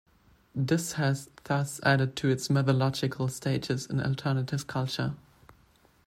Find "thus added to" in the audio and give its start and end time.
1.43-2.29